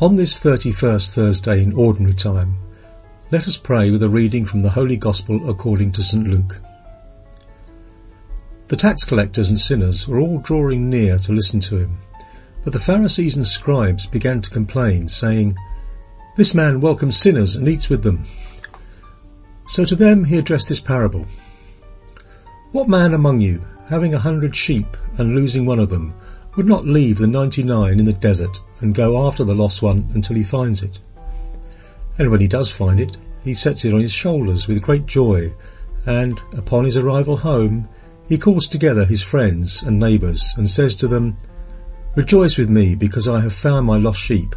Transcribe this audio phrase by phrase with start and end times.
[0.00, 2.56] On this 31st Thursday in Ordinary Time,
[3.30, 6.26] let us pray with a reading from the Holy Gospel according to St.
[6.26, 6.60] Luke.
[8.66, 11.98] The tax collectors and sinners were all drawing near to listen to him,
[12.64, 15.56] but the Pharisees and scribes began to complain, saying,
[16.34, 18.24] This man welcomes sinners and eats with them.
[19.68, 21.24] So to them he addressed this parable.
[22.72, 26.14] What man among you, having a hundred sheep and losing one of them,
[26.56, 30.36] would not leave the ninety-nine in the desert and go after the lost one until
[30.36, 30.98] he finds it.
[32.18, 35.52] And when he does find it, he sets it on his shoulders with great joy,
[36.06, 37.88] and upon his arrival home,
[38.28, 41.36] he calls together his friends and neighbours and says to them,
[42.16, 44.54] Rejoice with me because I have found my lost sheep.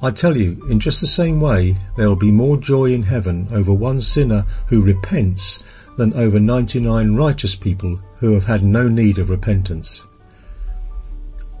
[0.00, 3.48] I tell you, in just the same way, there will be more joy in heaven
[3.50, 5.60] over one sinner who repents
[5.96, 10.06] than over 99 righteous people who have had no need of repentance.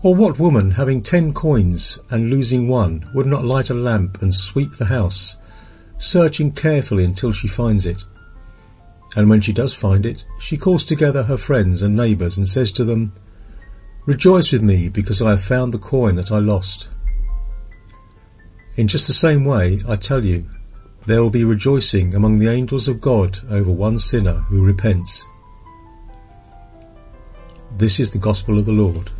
[0.00, 4.32] Or what woman, having ten coins and losing one, would not light a lamp and
[4.32, 5.36] sweep the house,
[5.98, 8.04] searching carefully until she finds it?
[9.16, 12.70] And when she does find it, she calls together her friends and neighbours and says
[12.72, 13.12] to them,
[14.06, 16.88] Rejoice with me because I have found the coin that I lost.
[18.76, 20.46] In just the same way, I tell you,
[21.06, 25.26] there will be rejoicing among the angels of God over one sinner who repents.
[27.76, 29.10] This is the gospel of the Lord.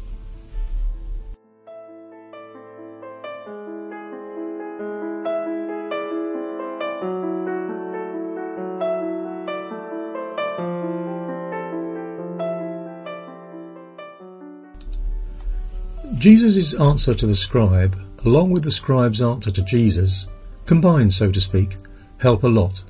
[16.19, 20.27] Jesus' answer to the scribe, along with the scribe's answer to Jesus,
[20.67, 21.77] combined so to speak,
[22.19, 22.83] help a lot.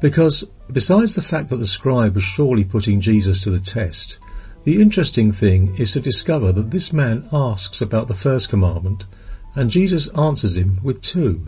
[0.00, 4.18] Because, besides the fact that the scribe was surely putting Jesus to the test,
[4.64, 9.06] the interesting thing is to discover that this man asks about the first commandment,
[9.54, 11.46] and Jesus answers him with two.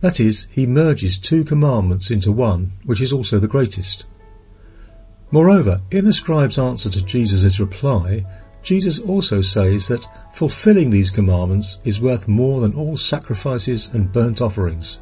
[0.00, 4.04] That is, he merges two commandments into one, which is also the greatest.
[5.30, 8.24] Moreover, in the scribe's answer to Jesus' reply,
[8.66, 14.40] Jesus also says that fulfilling these commandments is worth more than all sacrifices and burnt
[14.42, 14.98] offerings.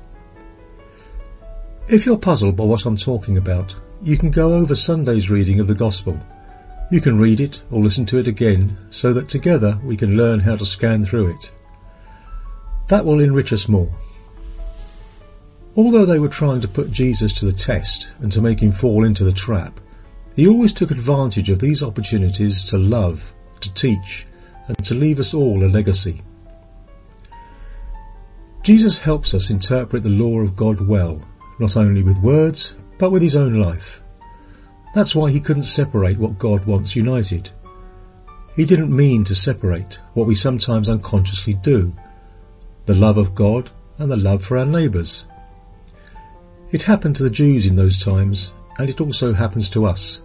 [1.88, 5.66] If you're puzzled by what I'm talking about, you can go over Sunday's reading of
[5.66, 6.20] the Gospel.
[6.90, 10.40] You can read it or listen to it again so that together we can learn
[10.40, 11.50] how to scan through it.
[12.88, 13.98] That will enrich us more.
[15.74, 19.04] Although they were trying to put Jesus to the test and to make him fall
[19.04, 19.80] into the trap,
[20.36, 23.32] he always took advantage of these opportunities to love
[23.64, 24.26] to teach,
[24.68, 26.22] and to leave us all a legacy.
[28.62, 31.20] Jesus helps us interpret the law of God well,
[31.58, 34.02] not only with words, but with his own life.
[34.94, 37.50] That's why he couldn't separate what God wants united.
[38.56, 41.92] He didn't mean to separate what we sometimes unconsciously do,
[42.86, 45.26] the love of God and the love for our neighbours.
[46.70, 50.22] It happened to the Jews in those times, and it also happens to us,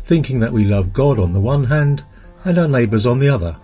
[0.00, 2.04] thinking that we love God on the one hand
[2.44, 3.56] and our neighbours on the other.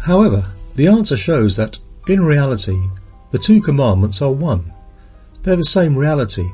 [0.00, 2.78] However, the answer shows that, in reality,
[3.30, 4.72] the two commandments are one.
[5.42, 6.48] They're the same reality.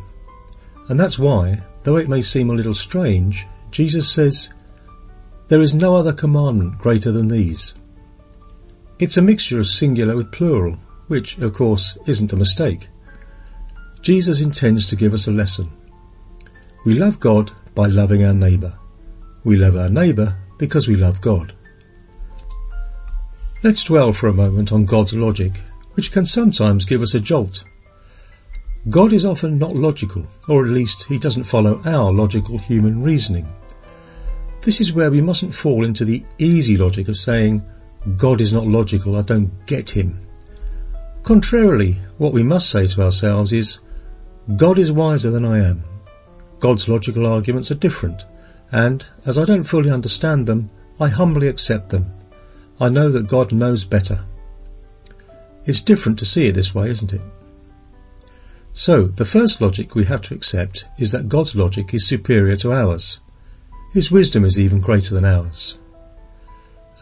[0.88, 4.50] And that's why, though it may seem a little strange, Jesus says,
[5.48, 7.74] There is no other commandment greater than these.
[8.98, 10.76] It's a mixture of singular with plural,
[11.09, 12.88] which, of course, isn't a mistake.
[14.00, 15.70] Jesus intends to give us a lesson.
[16.84, 18.78] We love God by loving our neighbour.
[19.44, 21.53] We love our neighbour because we love God.
[23.62, 25.53] Let's dwell for a moment on God's logic,
[25.94, 27.64] which can sometimes give us a jolt.
[28.88, 33.47] God is often not logical, or at least he doesn't follow our logical human reasoning.
[34.62, 37.62] This is where we mustn't fall into the easy logic of saying,
[38.16, 40.18] God is not logical, I don't get him.
[41.22, 43.80] Contrarily, what we must say to ourselves is,
[44.56, 45.84] God is wiser than I am.
[46.59, 48.24] God's logical arguments are different,
[48.72, 52.07] and, as I don't fully understand them, I humbly accept them.
[52.80, 54.24] I know that God knows better.
[55.66, 57.21] It's different to see it this way, isn't it?
[58.72, 62.72] So, the first logic we have to accept is that God's logic is superior to
[62.72, 63.21] ours.
[63.92, 65.77] His wisdom is even greater than ours.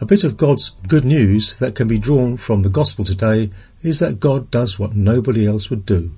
[0.01, 3.51] A bit of God's good news that can be drawn from the gospel today
[3.81, 6.11] is that God does what nobody else would do.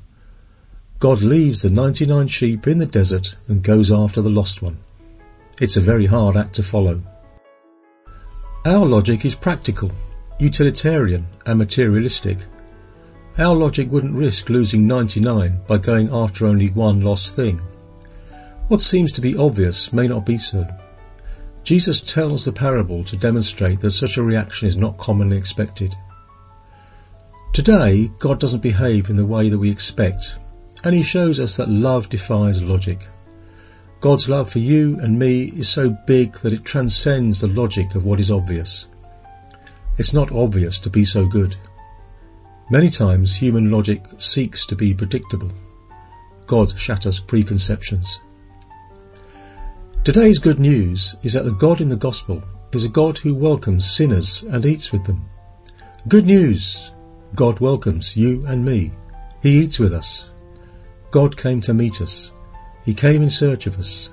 [0.98, 4.78] God leaves the 99 sheep in the desert and goes after the lost one.
[5.62, 7.04] It's a very hard act to follow.
[8.66, 9.92] Our logic is practical,
[10.40, 12.40] utilitarian and materialistic.
[13.38, 17.62] Our logic wouldn't risk losing 99 by going after only one lost thing.
[18.68, 20.66] What seems to be obvious may not be so.
[21.64, 25.94] Jesus tells the parable to demonstrate that such a reaction is not commonly expected.
[27.54, 30.36] Today, God doesn't behave in the way that we expect,
[30.84, 33.08] and he shows us that love defies logic.
[34.04, 38.04] God's love for you and me is so big that it transcends the logic of
[38.04, 38.86] what is obvious.
[39.98, 41.56] It's not obvious to be so good.
[42.70, 45.52] Many times human logic seeks to be predictable.
[46.48, 48.20] God shatters preconceptions.
[50.04, 53.90] Today's good news is that the God in the gospel is a God who welcomes
[53.90, 55.30] sinners and eats with them.
[56.10, 56.92] Good news!
[57.34, 58.92] God welcomes you and me.
[59.42, 60.26] He eats with us.
[61.10, 62.34] God came to meet us.
[62.84, 64.10] He came in search of us.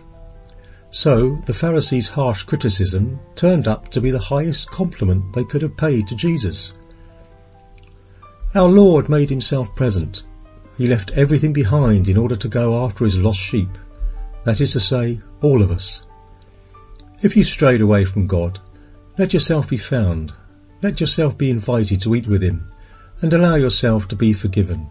[0.91, 5.77] So the Pharisees' harsh criticism turned up to be the highest compliment they could have
[5.77, 6.73] paid to Jesus.
[8.55, 10.25] Our Lord made himself present.
[10.77, 13.79] He left everything behind in order to go after his lost sheep.
[14.45, 16.03] That is to say, all of us.
[17.23, 18.59] If you strayed away from God,
[19.19, 20.33] let yourself be found.
[20.83, 22.73] Let yourself be invited to eat with him
[23.21, 24.89] and allow yourself to be forgiven.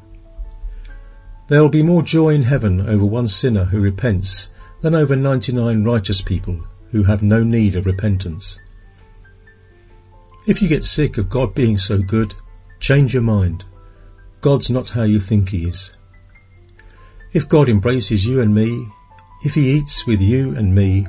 [1.49, 4.49] There will be more joy in heaven over one sinner who repents
[4.81, 6.59] than over 99 righteous people
[6.91, 8.59] who have no need of repentance.
[10.45, 12.35] If you get sick of God being so good,
[12.79, 13.65] change your mind.
[14.41, 15.97] God's not how you think he is.
[17.33, 18.87] If God embraces you and me,
[19.43, 21.07] if he eats with you and me,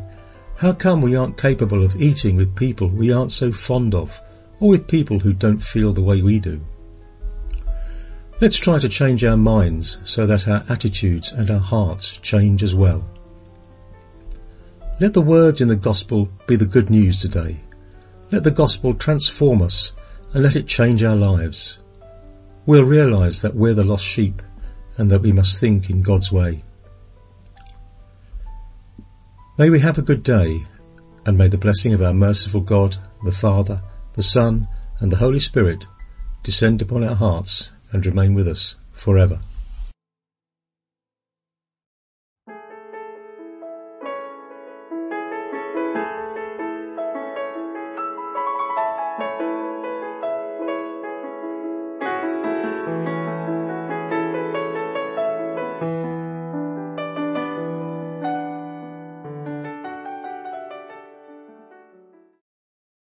[0.56, 4.18] how come we aren't capable of eating with people we aren't so fond of,
[4.58, 6.62] or with people who don't feel the way we do?
[8.40, 12.74] Let's try to change our minds so that our attitudes and our hearts change as
[12.74, 13.04] well.
[14.98, 17.60] Let the words in the gospel be the good news today.
[18.30, 19.92] Let the gospel transform us
[20.32, 21.80] and let it change our lives.
[22.64, 24.40] We'll realize that we're the lost sheep
[24.96, 26.64] and that we must think in God's way.
[29.58, 30.64] May we have a good day,
[31.26, 33.82] and may the blessing of our merciful God, the Father,
[34.14, 34.66] the Son,
[34.98, 35.86] and the Holy Spirit
[36.42, 39.38] descend upon our hearts and remain with us forever.